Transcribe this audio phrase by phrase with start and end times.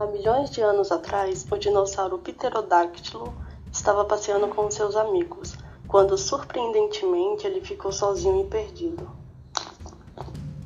[0.00, 3.34] Há milhões de anos atrás, o dinossauro Pterodáctilo
[3.72, 5.56] estava passeando com seus amigos,
[5.88, 9.10] quando surpreendentemente ele ficou sozinho e perdido.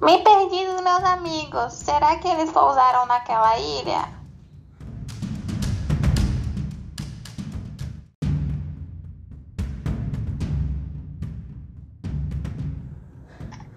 [0.00, 1.72] Me perdi dos meus amigos.
[1.72, 4.14] Será que eles pousaram naquela ilha?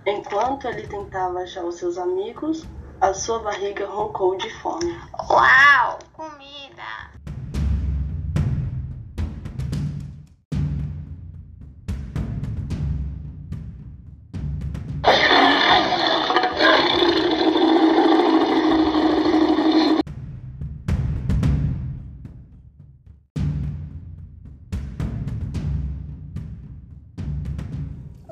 [0.06, 2.68] Enquanto ele tentava achar os seus amigos,
[3.02, 4.94] a sua barriga roncou de fome.
[5.30, 6.00] Uau!
[6.14, 7.10] Comida!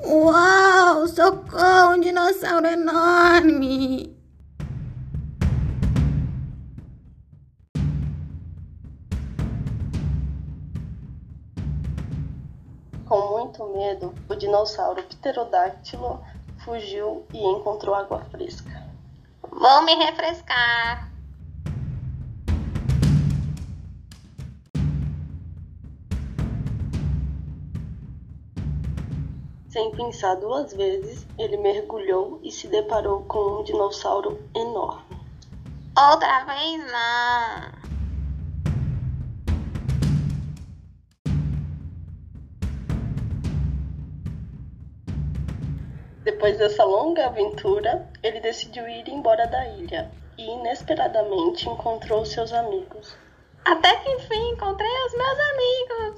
[0.04, 1.08] Uau!
[1.08, 4.17] Socorro, um dinossauro enorme!
[13.08, 16.22] Com muito medo, o dinossauro Pterodáctilo
[16.62, 18.86] fugiu e encontrou água fresca.
[19.50, 21.10] Vou me refrescar.
[29.70, 35.16] Sem pensar duas vezes, ele mergulhou e se deparou com um dinossauro enorme.
[35.96, 37.87] Outra vez não.
[46.24, 53.16] Depois dessa longa aventura, ele decidiu ir embora da ilha e inesperadamente encontrou seus amigos.
[53.64, 56.17] Até que enfim encontrei os meus amigos.